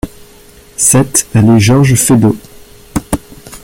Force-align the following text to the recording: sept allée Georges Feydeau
sept 0.81 1.27
allée 1.35 1.59
Georges 1.59 1.93
Feydeau 1.93 2.35